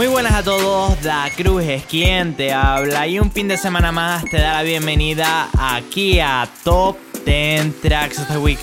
Muy 0.00 0.06
buenas 0.06 0.32
a 0.32 0.42
todos, 0.42 1.02
Da 1.02 1.28
Cruz 1.36 1.62
es 1.62 1.84
quien 1.84 2.34
te 2.34 2.54
habla 2.54 3.06
y 3.06 3.18
un 3.18 3.30
fin 3.30 3.48
de 3.48 3.58
semana 3.58 3.92
más 3.92 4.24
te 4.24 4.38
da 4.38 4.54
la 4.54 4.62
bienvenida 4.62 5.50
aquí 5.58 6.20
a 6.20 6.48
Top 6.64 6.96
10 7.26 7.82
Tracks 7.82 8.18
of 8.18 8.28
the 8.28 8.38
Week. 8.38 8.58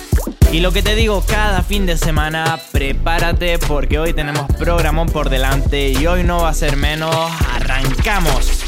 Y 0.50 0.58
lo 0.58 0.72
que 0.72 0.82
te 0.82 0.96
digo, 0.96 1.22
cada 1.24 1.62
fin 1.62 1.86
de 1.86 1.96
semana 1.96 2.58
prepárate 2.72 3.60
porque 3.60 4.00
hoy 4.00 4.14
tenemos 4.14 4.52
programón 4.56 5.08
por 5.10 5.30
delante 5.30 5.90
y 5.90 6.04
hoy 6.08 6.24
no 6.24 6.38
va 6.42 6.48
a 6.48 6.54
ser 6.54 6.76
menos. 6.76 7.14
¡Arrancamos! 7.54 8.64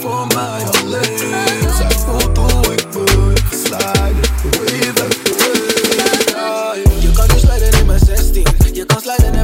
Voor 0.00 0.26
mij 0.26 0.62
alleen. 0.82 1.18
Zij 1.76 1.90
voelt 2.06 2.38
hoe 7.22 7.38
slijden 7.38 7.78
in 7.78 7.86
mijn 7.86 7.98
16. 7.98 8.46
Je 8.72 8.84
kan 8.84 9.00
slijden 9.00 9.35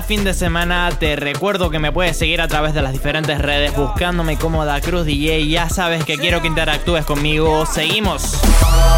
cada 0.00 0.08
fin 0.08 0.24
de 0.24 0.32
semana 0.32 0.88
te 0.98 1.14
recuerdo 1.14 1.68
que 1.68 1.78
me 1.78 1.92
puedes 1.92 2.16
seguir 2.16 2.40
a 2.40 2.48
través 2.48 2.72
de 2.72 2.80
las 2.80 2.92
diferentes 2.92 3.38
redes 3.38 3.76
buscándome 3.76 4.38
como 4.38 4.64
Da 4.64 4.80
Cruz 4.80 5.04
DJ. 5.04 5.46
Ya 5.46 5.68
sabes 5.68 6.04
que 6.04 6.16
quiero 6.16 6.40
que 6.40 6.46
interactúes 6.46 7.04
conmigo. 7.04 7.66
Seguimos. 7.66 8.40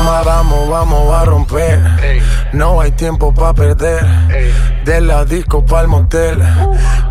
Ma, 0.05 0.23
vamos, 0.23 0.69
vamos 0.69 1.13
a 1.13 1.25
romper. 1.25 1.81
No 2.53 2.81
hay 2.81 2.93
tiempo 2.93 3.35
para 3.35 3.53
perder. 3.53 4.05
De 4.85 5.01
la 5.01 5.25
disco 5.25 5.67
pa'l 5.67 5.89
motel. 5.89 6.39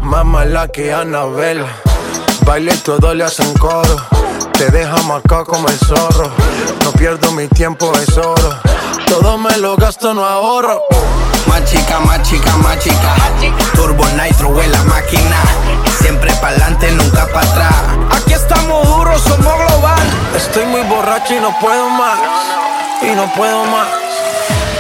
Más 0.02 0.23
mala 0.23 0.69
que 0.69 0.94
Anabel. 0.94 1.66
Baile 2.46 2.73
y 2.73 2.78
todo 2.78 3.13
le 3.13 3.25
hacen 3.25 3.52
coro. 3.56 3.97
Te 4.53 4.69
deja 4.72 4.96
marcado 5.03 5.44
como 5.46 5.68
el 5.68 5.75
zorro. 5.75 6.31
No 6.85 6.91
pierdo 6.94 7.31
mi 7.34 7.47
tiempo, 7.47 7.91
es 8.00 8.18
oro. 8.18 8.58
Todo 9.11 9.38
me 9.38 9.57
lo 9.57 9.75
gasto, 9.75 10.13
no 10.13 10.25
ahorro. 10.25 10.83
Más 11.45 11.66
chica, 11.66 11.99
más 11.99 12.23
chica, 12.23 12.55
más 12.59 12.79
chica. 12.79 13.13
Turbo 13.75 14.05
Nitro 14.16 14.61
en 14.61 14.72
la 14.72 14.83
máquina. 14.85 15.35
Siempre 15.99 16.33
pa'lante, 16.35 16.89
nunca 16.94 17.27
para 17.27 17.45
atrás. 17.45 17.73
Aquí 18.09 18.31
estamos 18.31 18.88
duros, 18.88 19.22
somos 19.22 19.53
global. 19.53 19.99
Estoy 20.33 20.66
muy 20.66 20.81
borracho 20.83 21.35
y 21.35 21.41
no 21.41 21.53
puedo 21.59 21.89
más. 21.89 22.19
Y 23.01 23.13
no 23.13 23.29
puedo 23.33 23.66
más. 23.66 23.89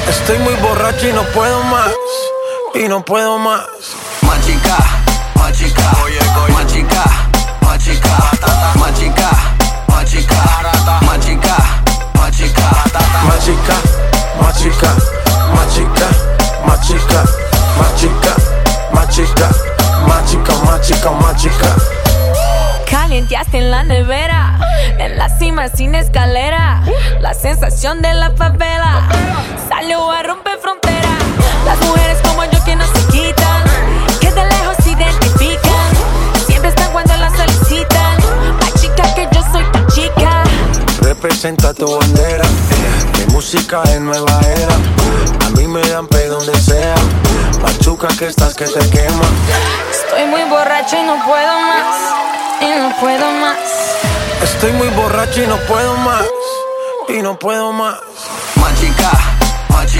Estoy 0.07 0.37
muy 0.39 0.53
borracho 0.55 1.09
y 1.09 1.11
no 1.11 1.23
puedo 1.33 1.61
más. 1.65 1.91
Y 2.73 2.87
no 2.87 3.03
puedo 3.03 3.37
más. 3.37 3.65
Más 4.21 4.45
chica, 4.45 4.77
más 5.35 5.51
chica. 5.57 5.91
Más 6.53 6.67
chica, 6.67 7.03
más 7.59 7.77
chica. 7.83 8.09
Más 8.79 8.79
chica, 8.79 8.79
más 8.79 8.97
chica. 8.97 9.29
Más 9.89 10.05
chica, 10.09 10.43
más 11.05 11.19
chica. 11.19 11.81
Más 13.27 13.45
chica, 13.45 13.75
más 14.41 14.57
chica, 14.57 14.93
más 15.55 15.73
chica, 15.73 16.07
más 16.65 16.81
chica, 16.87 17.23
más 17.77 17.95
chica, 17.95 18.35
más 18.93 19.09
chica, 19.09 19.49
más 20.07 20.25
chica, 20.29 20.53
más 20.65 20.81
chica, 20.81 21.11
más 21.11 21.35
chica. 21.35 21.75
Calienteaste 22.89 23.57
en 23.57 23.71
la 23.71 23.83
nevera, 23.83 24.59
en 24.97 25.17
la 25.17 25.29
cima 25.29 25.69
sin 25.69 25.95
escalera. 25.95 26.81
La 27.19 27.33
sensación 27.33 28.01
de 28.01 28.13
la 28.13 28.31
favela 28.31 29.07
salió 29.69 30.11
a 30.11 30.23
romper 30.23 30.57
frontera. 30.59 31.09
Las 31.65 31.79
mujeres 31.87 32.17
como 32.27 32.43
yo 32.45 32.63
que 32.65 32.75
no 32.75 32.85
se 32.85 33.07
quitan, 33.07 33.60
Representa 41.21 41.71
tu 41.71 41.85
bandera. 41.85 42.43
Mi 43.19 43.31
música 43.31 43.83
es 43.83 44.01
nueva 44.01 44.39
era. 44.57 44.73
A 45.45 45.49
mí 45.51 45.67
me 45.67 45.81
dan 45.81 46.07
pe 46.07 46.25
donde 46.25 46.59
sea. 46.59 46.95
Machuca 47.61 48.07
que 48.17 48.25
estás 48.25 48.55
que 48.55 48.65
te 48.65 48.79
quema. 48.89 49.25
Estoy 49.91 50.25
muy 50.25 50.43
borracho 50.49 50.97
y 50.97 51.03
no 51.03 51.23
puedo 51.23 51.59
más. 51.59 51.95
Y 52.59 52.69
no 52.79 52.99
puedo 52.99 53.31
más. 53.33 53.55
Estoy 54.41 54.71
muy 54.71 54.87
borracho 54.87 55.43
y 55.43 55.45
no 55.45 55.57
puedo 55.67 55.95
más. 55.97 56.25
Y 57.07 57.21
no 57.21 57.37
puedo 57.37 57.71
más. 57.71 57.99
Más 58.55 59.90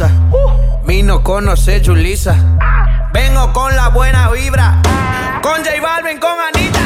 Avisa. 0.00 0.10
Vino, 0.84 1.22
conoce, 1.22 1.82
Julisa. 1.84 2.36
Vengo 3.12 3.52
con 3.52 3.74
la 3.74 3.88
buena 3.88 4.30
vibra. 4.30 4.80
Con 5.42 5.64
J 5.64 5.80
Balvin, 5.82 6.18
con 6.18 6.30
Anita. 6.30 6.78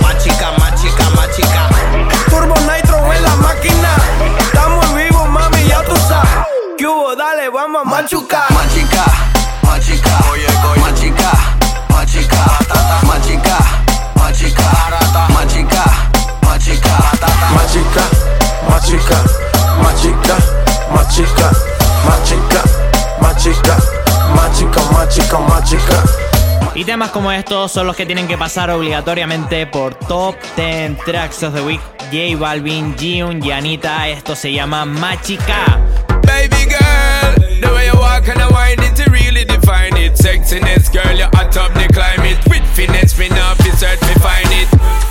Más 0.00 0.16
chica, 0.22 0.52
más 0.58 0.80
chica, 0.80 1.10
más 1.14 1.28
chica. 1.36 1.68
Turbo 2.30 2.54
Nitro 2.60 3.12
en 3.12 3.22
la 3.22 3.36
máquina. 3.36 3.96
Estamos 4.38 4.94
vivos, 4.94 5.28
mami, 5.28 5.66
ya 5.66 5.82
tú 5.82 5.96
sabes. 6.08 6.30
¿Qué 6.78 6.86
hubo? 6.86 7.14
Dale, 7.16 7.50
vamos 7.50 7.82
a 7.82 7.84
machucar. 7.84 8.50
Más 8.52 8.72
chica, 8.74 9.04
más 9.62 9.80
chica. 9.80 10.10
Oye, 10.30 10.46
oye. 10.70 10.80
Más 10.80 10.94
chica, 10.94 11.30
más 11.90 12.06
chica. 12.06 12.38
Más 13.02 13.22
chica, 13.26 13.58
más 19.84 20.02
chica. 20.02 20.36
Más 20.94 21.08
chica, 21.08 21.71
chica, 23.42 23.76
más 24.36 24.56
chica, 24.56 24.80
más 24.92 25.08
chica, 25.08 25.38
más 25.38 25.68
chica. 25.68 26.04
Y 26.76 26.84
temas 26.84 27.10
como 27.10 27.32
estos 27.32 27.72
son 27.72 27.88
los 27.88 27.96
que 27.96 28.06
tienen 28.06 28.28
que 28.28 28.38
pasar 28.38 28.70
obligatoriamente 28.70 29.66
por 29.66 29.94
Top 29.94 30.36
10 30.56 30.98
Tracks 31.04 31.42
of 31.42 31.52
the 31.52 31.60
Week. 31.62 31.80
J 32.12 32.36
Balvin, 32.38 32.96
Jiun 32.96 33.44
y 33.44 33.50
Anita. 33.50 34.08
Esto 34.08 34.36
se 34.36 34.52
llama 34.52 34.84
Machica. 34.84 35.80
Baby 36.22 36.66
girl, 36.66 37.60
the 37.60 37.68
way 37.74 37.86
you 37.88 37.98
walk 37.98 38.28
and 38.28 38.40
I 38.40 38.48
wind 38.48 38.80
it, 38.80 38.94
to 39.02 39.10
really 39.10 39.44
define 39.44 39.96
it. 39.96 40.12
Sexiness, 40.14 40.92
girl, 40.92 41.16
you're 41.16 41.28
hot 41.34 41.56
up 41.56 41.74
the 41.74 41.88
climate. 41.92 42.38
With 42.48 42.64
finesse, 42.74 43.18
me 43.18 43.28
now 43.28 43.54
fi 43.56 43.70
search 43.70 44.00
me 44.02 44.14
find 44.22 44.48
it. 44.52 45.01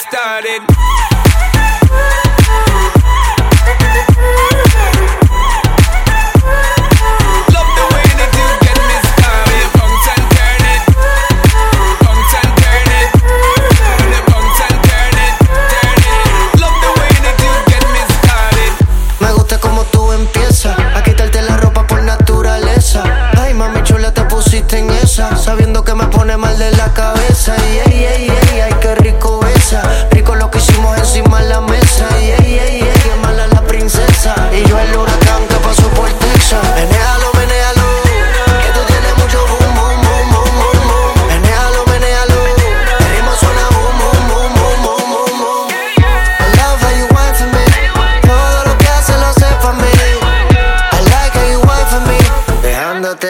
Started. 0.00 0.89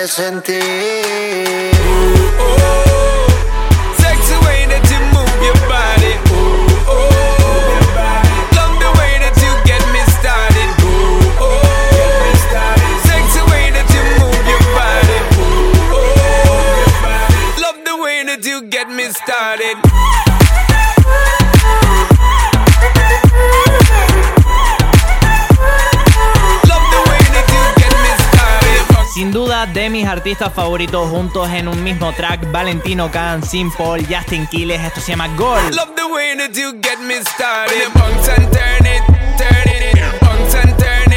sentir. 0.07 1.71
Uh, 1.73 2.87
oh. 2.87 2.90
De 29.81 29.89
mis 29.89 30.07
artistas 30.07 30.53
favoritos 30.53 31.09
juntos 31.09 31.49
en 31.49 31.67
un 31.67 31.83
mismo 31.83 32.13
track, 32.13 32.53
Valentino 32.53 33.11
Khan, 33.11 33.43
Simple, 33.43 34.05
Justin 34.11 34.47
Quiles, 34.47 34.79
esto 34.79 35.01
se 35.01 35.13
llama 35.13 35.29
Gold. 35.37 35.75
Love 35.75 35.95
the 35.97 36.07
way 36.07 36.37
that 36.37 36.55
you 36.55 36.73
get 36.83 37.01
me 37.01 37.15
started. 37.23 37.89
And 37.95 38.23
turn 38.23 38.45
it, 38.45 38.53
turn 38.53 38.87
it, 38.87 39.03
and 39.09 39.39
turn 39.39 39.67
it, 39.73 39.95
turn 39.95 39.95
it, 39.95 40.21
bounce 40.21 40.55
and 40.55 40.79
turn 40.79 41.13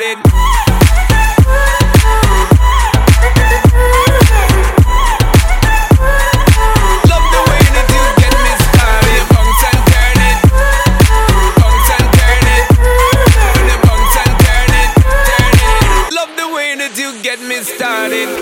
it, 0.00 0.67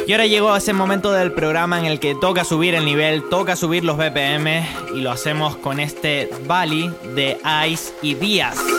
Y 0.07 0.13
ahora 0.13 0.27
llegó 0.27 0.55
ese 0.55 0.73
momento 0.73 1.11
del 1.11 1.33
programa 1.33 1.81
en 1.81 1.87
el 1.87 1.99
que 1.99 2.15
toca 2.15 2.45
subir 2.45 2.77
el 2.77 2.85
nivel, 2.85 3.29
toca 3.29 3.57
subir 3.57 3.85
los 3.85 3.97
BPM 3.97 4.65
y 4.95 5.01
lo 5.01 5.11
hacemos 5.11 5.57
con 5.57 5.81
este 5.81 6.31
Bali 6.47 6.93
de 7.17 7.39
Ice 7.69 7.93
y 8.03 8.15
Díaz. 8.15 8.76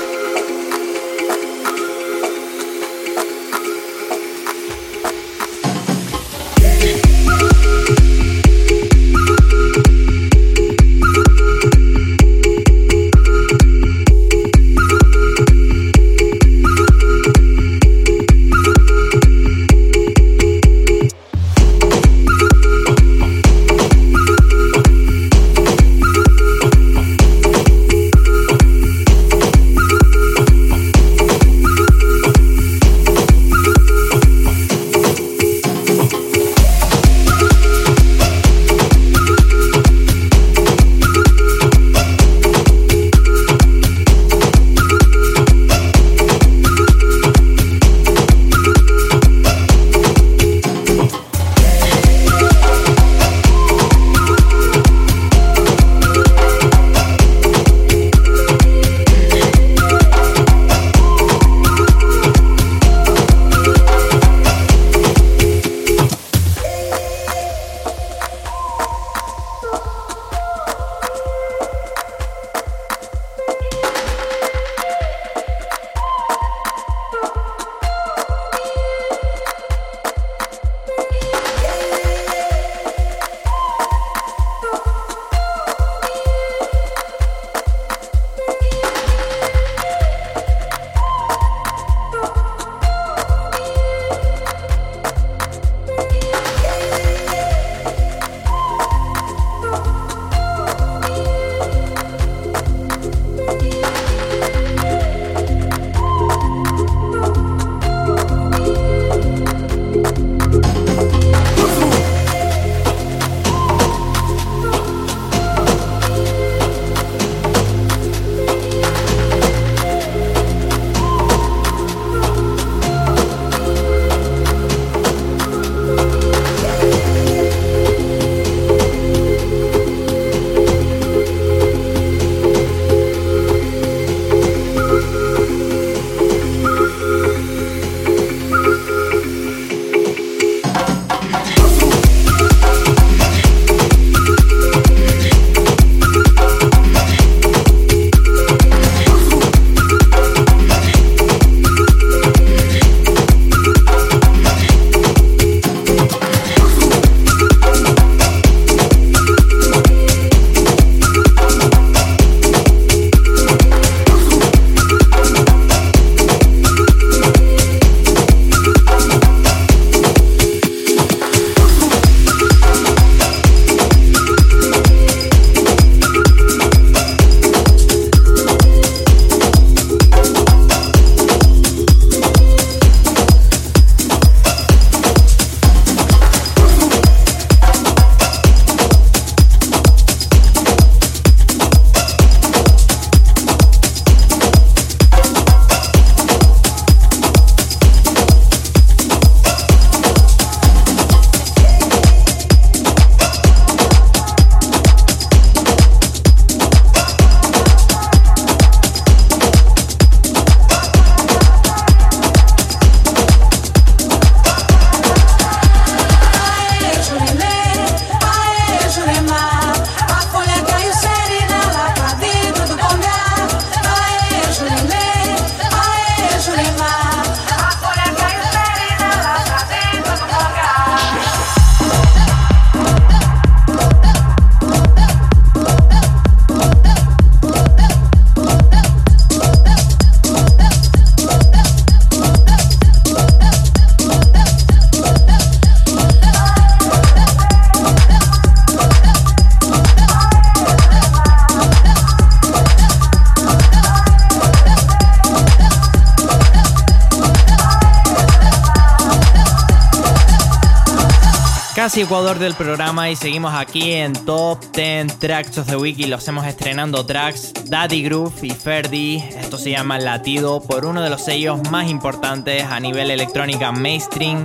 Casi 261.77 262.01
ecuador 262.01 262.39
del 262.39 262.55
programa 262.55 263.12
y 263.12 263.15
seguimos 263.15 263.53
aquí 263.53 263.93
en 263.93 264.13
Top 264.13 264.57
10 264.74 265.19
Tracks 265.19 265.60
of 265.60 265.67
the 265.67 265.75
Week 265.75 266.00
y 266.00 266.07
lo 266.07 266.15
hacemos 266.15 266.48
estrenando 266.48 267.05
tracks 267.05 267.53
Daddy 267.65 268.01
Groove 268.01 268.34
y 268.41 268.50
Ferdi. 268.50 269.17
Esto 269.17 269.60
se 269.60 269.69
llama 269.69 270.00
Latido 270.00 270.60
por 270.60 270.88
uno 270.88 271.03
de 271.03 271.12
los 271.12 271.24
sellos 271.24 271.69
más 271.69 271.88
importantes 271.88 272.63
a 272.63 272.79
nivel 272.79 273.12
electrónica 273.12 273.72
mainstream, 273.72 274.43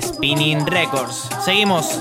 Spinning 0.00 0.66
Records. 0.66 1.28
Seguimos. 1.44 2.00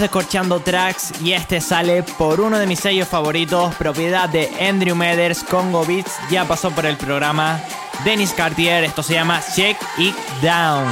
Descorchando 0.00 0.58
tracks 0.58 1.12
y 1.22 1.32
este 1.32 1.60
sale 1.60 2.02
por 2.02 2.40
uno 2.40 2.58
de 2.58 2.66
mis 2.66 2.80
sellos 2.80 3.06
favoritos, 3.06 3.72
propiedad 3.76 4.28
de 4.28 4.50
Andrew 4.68 4.96
Meders, 4.96 5.44
Congo 5.44 5.86
Beats, 5.86 6.10
ya 6.28 6.44
pasó 6.44 6.72
por 6.72 6.86
el 6.86 6.96
programa. 6.96 7.60
Dennis 8.04 8.32
Cartier, 8.32 8.82
esto 8.82 9.04
se 9.04 9.14
llama 9.14 9.40
Down. 10.42 10.88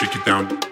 Check 0.00 0.16
It 0.16 0.24
Down. 0.26 0.63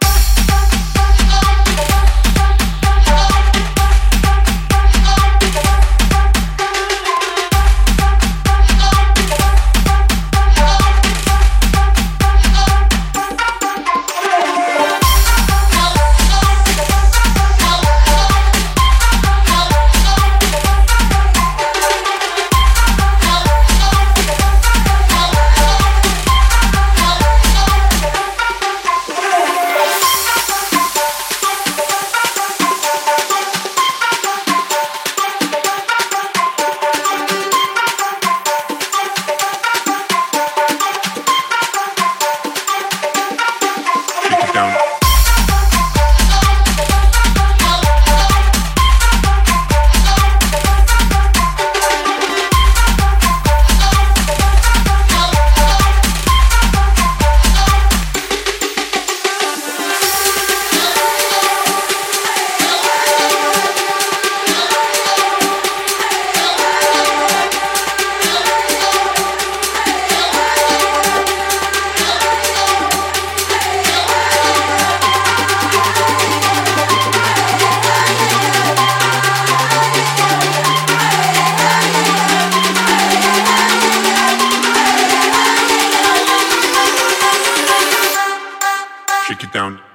shake 89.33 89.45
it 89.45 89.53
down. 89.53 89.92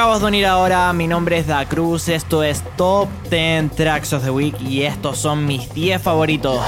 Acabas 0.00 0.22
de 0.22 0.28
unir 0.28 0.46
ahora, 0.46 0.90
mi 0.94 1.06
nombre 1.06 1.36
es 1.36 1.46
Da 1.46 1.68
Cruz, 1.68 2.08
esto 2.08 2.42
es 2.42 2.64
Top 2.78 3.06
10 3.28 3.72
Tracks 3.72 4.14
of 4.14 4.24
the 4.24 4.30
Week 4.30 4.58
y 4.62 4.84
estos 4.84 5.18
son 5.18 5.44
mis 5.44 5.74
10 5.74 6.00
favoritos. 6.00 6.58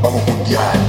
follow 0.00 0.87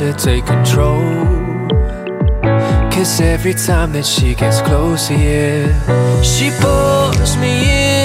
her 0.00 0.12
take 0.12 0.46
control. 0.46 1.02
Cause 2.92 3.20
every 3.20 3.54
time 3.54 3.92
that 3.92 4.04
she 4.04 4.34
gets 4.34 4.60
close, 4.60 5.10
yeah, 5.10 5.70
she 6.22 6.50
pulls 6.60 7.36
me 7.36 7.54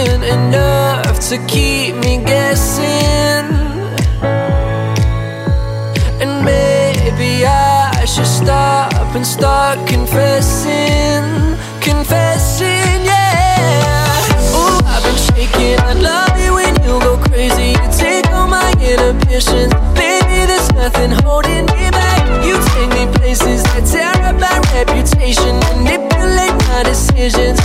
in 0.05 0.23
enough 0.23 1.19
to 1.29 1.37
keep 1.47 1.95
me 1.95 2.23
guessing. 2.23 3.45
And 6.21 6.45
maybe 6.45 7.45
I 7.45 8.05
should 8.05 8.27
stop 8.27 9.15
and 9.15 9.25
start 9.25 9.77
confessing, 9.87 11.25
confessing, 11.81 12.99
yeah. 13.03 14.55
Ooh, 14.55 14.79
I've 14.85 15.03
been 15.03 15.19
shaking. 15.27 15.79
I 15.79 15.93
love 15.93 16.37
it 16.37 16.51
when 16.57 16.73
you 16.85 16.99
go 17.01 17.17
crazy. 17.17 17.69
You 17.77 17.87
take 17.97 18.31
all 18.31 18.47
my 18.47 18.69
inhibitions, 18.79 19.73
baby. 19.95 20.45
There's 20.45 20.71
nothing 20.73 21.11
holding 21.25 21.72
manipulate 25.41 26.55
my 26.67 26.83
decisions. 26.83 27.59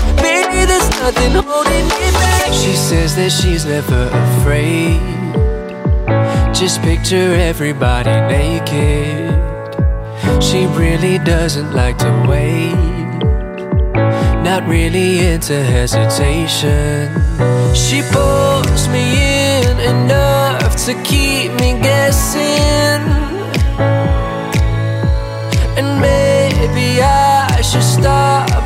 There's 0.69 0.91
nothing 1.01 1.33
holding 1.33 1.85
me 1.85 2.11
back. 2.13 2.53
She 2.53 2.75
says 2.75 3.17
that 3.17 3.31
she's 3.31 3.65
never 3.65 4.09
afraid. 4.27 5.01
Just 6.55 6.83
picture 6.83 7.35
everybody 7.35 8.11
naked. 8.11 9.35
She 10.43 10.67
really 10.67 11.19
doesn't 11.19 11.73
like 11.73 11.99
to 11.99 12.11
wait. 12.29 12.75
Not 14.43 14.67
really 14.69 15.21
into 15.21 15.63
hesitation. 15.63 17.09
She 17.75 18.03
pulls 18.13 18.89
me 18.89 19.05
in 19.61 19.79
enough 19.81 20.77
to 20.87 20.95
keep 21.03 21.53
me 21.61 21.81
guessing. 21.81 22.88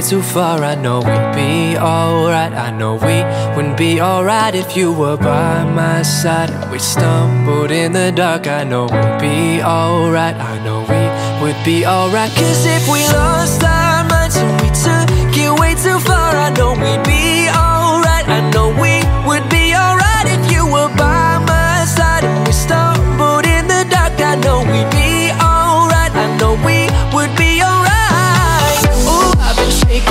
Way 0.00 0.08
too 0.08 0.22
far. 0.22 0.62
I 0.62 0.74
know 0.74 0.98
we'd 0.98 1.34
be 1.34 1.76
alright. 1.76 2.52
I 2.52 2.70
know 2.70 2.94
we 2.94 3.16
wouldn't 3.54 3.76
be 3.76 4.00
alright 4.00 4.54
if 4.54 4.76
you 4.76 4.92
were 4.92 5.16
by 5.16 5.64
my 5.64 6.02
side. 6.02 6.50
We 6.70 6.78
stumbled 6.78 7.70
in 7.70 7.92
the 7.92 8.12
dark. 8.12 8.46
I 8.46 8.64
know 8.64 8.84
we'd 8.84 9.20
be 9.20 9.62
alright. 9.62 10.36
I 10.36 10.54
know 10.64 10.80
we 10.92 11.02
would 11.42 11.64
be 11.64 11.86
alright. 11.86 12.30
Cause 12.32 12.66
if 12.66 12.88
we 12.88 13.00
lost 13.08 13.62
our 13.62 14.04
minds 14.08 14.36
and 14.36 14.52
we 14.62 14.68
took 14.84 15.36
it 15.44 15.60
way 15.60 15.74
too 15.74 15.98
far, 16.00 16.34
I 16.46 16.50
know 16.50 16.72
we'd 16.72 17.04
be 17.04 17.19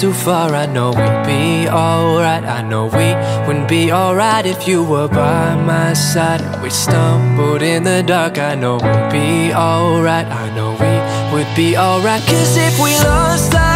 Too 0.00 0.12
far. 0.12 0.54
I 0.54 0.66
know 0.66 0.90
we'd 0.90 1.26
be 1.26 1.68
alright. 1.68 2.44
I 2.44 2.60
know 2.60 2.84
we 2.84 3.08
wouldn't 3.46 3.68
be 3.68 3.92
alright 3.92 4.44
if 4.44 4.68
you 4.68 4.84
were 4.84 5.08
by 5.08 5.54
my 5.54 5.94
side. 5.94 6.42
We 6.62 6.70
stumbled 6.70 7.62
in 7.62 7.84
the 7.84 8.02
dark. 8.02 8.38
I 8.38 8.54
know 8.54 8.74
we'd 8.74 9.10
be 9.10 9.54
alright. 9.54 10.26
I 10.26 10.54
know 10.54 10.72
we 10.72 10.94
would 11.32 11.50
be 11.56 11.76
alright. 11.76 12.22
Cause 12.22 12.56
if 12.56 12.78
we 12.78 12.92
lost 13.08 13.54
our 13.54 13.75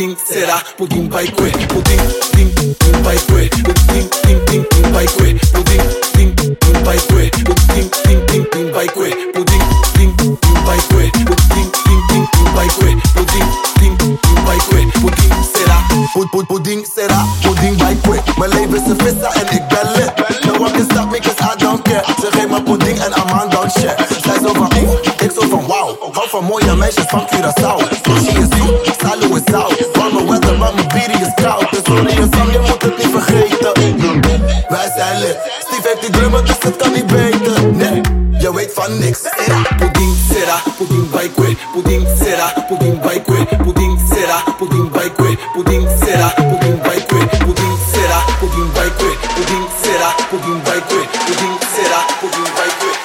Pudim 0.04 0.16
será 0.26 0.62
pudim 0.76 1.08
vai 1.08 1.26
que 1.26 1.50
pudim 1.68 1.96
dim 2.34 2.48
dim 2.54 3.02
vai 3.02 3.16
que 3.16 3.48
pudim 3.62 4.08
dim 4.26 4.38
dim 4.46 4.66
dim 4.70 4.92
vai 4.92 5.06
que 5.06 5.34
pudim 5.52 5.78
dim 6.14 6.34
dim 6.34 6.84
vai 6.84 6.96
que 6.98 7.30
pudim 7.44 7.88
dim 8.04 8.20
dim 8.26 8.44
dim 8.52 8.72
vai 8.72 8.86
que 8.86 9.32
pudim 9.32 9.62
dim 9.96 10.14
dim 10.16 10.36
vai 10.66 10.76
que 10.76 11.24
pudim 11.24 11.70
dim 11.88 12.02
dim 12.08 12.26
dim 12.32 12.52
vai 12.54 12.68
que 12.68 12.96
pudim 13.14 13.46
dim 13.80 13.96
dim 13.96 14.18
vai 14.44 14.58
que 14.58 15.00
pudim 15.00 15.30
será 15.54 15.82
Pud, 16.12 16.28
pud, 16.30 16.46
pudding 16.48 16.84
será, 16.84 17.24
pudding 17.42 17.76
bij 17.76 17.96
quick 18.02 18.36
Mijn 18.38 18.50
leven 18.50 18.74
is 18.74 18.88
een 18.90 18.98
vissa 18.98 19.32
en 19.32 19.56
ik 19.56 19.68
ben 19.68 19.92
lit 19.92 20.44
No 20.44 20.52
one 20.52 20.70
can 20.72 20.84
stop 20.84 21.10
me 21.10 21.18
cause 21.18 21.40
I 21.40 21.56
don't 21.56 21.82
care 21.82 22.04
Ze 22.20 22.26
geeft 22.30 22.48
me 22.48 22.62
pudding 22.62 22.98
en 22.98 23.10
don't 23.48 23.72
share 23.72 23.96
Zij 24.22 24.38
zo 24.42 24.52
van 24.52 24.70
oeh, 24.82 24.98
ik 25.18 25.30
zo 25.40 25.48
van 25.48 25.66
wauw 25.66 25.96
Hou 26.12 26.28
van 26.28 26.44
mooie 26.44 26.74
meisjes 26.76 27.04
van 27.08 27.26
Curaçao 27.26 27.73
pudim 51.54 51.68
será, 51.74 52.02
pudim 52.20 52.44
vai 52.56 52.70
coer. 52.78 52.98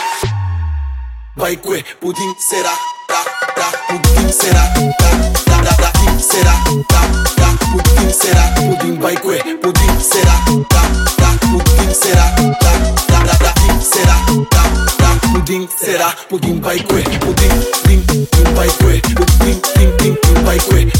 Vai 1.38 1.58
coer, 1.58 1.86
pudim 2.00 2.36
será, 2.40 2.72
tá, 3.08 3.24
tá, 3.56 3.72
pudim 3.88 4.32
será, 4.32 4.62
tá, 4.98 5.10
tá, 5.46 5.64
tá, 5.64 5.74
tá, 5.76 5.92
pudim 6.00 6.20
será, 6.20 6.54
tá, 6.88 7.02
tá, 7.38 7.50
pudim 7.72 8.12
será, 8.12 8.42
pudim 8.56 9.00
vai 9.00 9.18
coer, 9.18 9.44
pudim 9.60 10.00
será, 10.00 10.34
tá, 10.70 10.82
tá, 11.18 11.48
pudim 11.48 11.94
será, 11.94 12.24
tá, 12.60 12.70
tá, 13.08 13.20
tá, 13.24 13.38
tá, 13.38 13.54
pudim 13.54 13.82
será, 13.82 14.16
tá, 14.50 14.64
tá, 14.98 15.28
pudim 15.32 15.70
será, 15.78 16.10
pudim 16.30 16.60
vai 16.60 16.80
coer, 16.80 17.20
pudim, 17.20 17.50
pudim, 17.84 18.26
pudim 18.26 18.54
vai 18.56 18.70
coer, 18.70 19.02
pudim, 19.02 19.60
pudim, 19.60 20.16
pudim 20.16 20.44
vai 20.44 20.60
coer. 20.60 20.99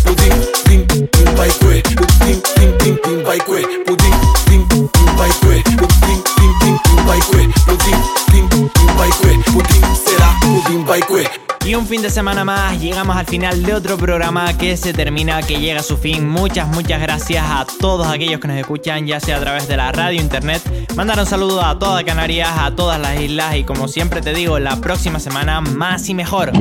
Y 11.66 11.76
un 11.76 11.86
fin 11.86 12.02
de 12.02 12.10
semana 12.10 12.44
más, 12.44 12.80
llegamos 12.80 13.16
al 13.16 13.26
final 13.26 13.64
de 13.64 13.74
otro 13.74 13.98
programa 13.98 14.58
que 14.58 14.76
se 14.76 14.94
termina, 14.94 15.42
que 15.42 15.60
llega 15.60 15.82
a 15.82 15.84
su 15.84 15.98
fin. 15.98 16.28
Muchas, 16.28 16.68
muchas 16.68 17.02
gracias 17.02 17.46
a 17.48 17.66
todos 17.80 18.08
aquellos 18.08 18.40
que 18.40 18.48
nos 18.48 18.58
escuchan, 18.58 19.06
ya 19.06 19.20
sea 19.20 19.38
a 19.38 19.40
través 19.40 19.68
de 19.68 19.78
la 19.78 19.92
radio, 19.92 20.20
internet. 20.20 20.62
Mandar 20.96 21.20
un 21.20 21.26
saludo 21.26 21.64
a 21.64 21.78
toda 21.78 22.04
Canarias, 22.04 22.50
a 22.58 22.76
todas 22.76 23.00
las 23.00 23.20
islas 23.20 23.56
y 23.56 23.64
como 23.64 23.88
siempre 23.88 24.22
te 24.22 24.34
digo, 24.34 24.58
la 24.60 24.78
próxima 24.78 25.20
semana 25.20 25.62
más 25.62 26.10
y 26.10 26.14
mejor. 26.14 26.52